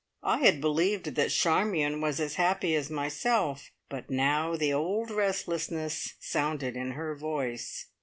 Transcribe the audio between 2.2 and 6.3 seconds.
happy as myself, but now the old restlessness